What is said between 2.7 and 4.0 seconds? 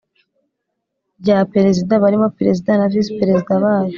na VisiPerezida bayo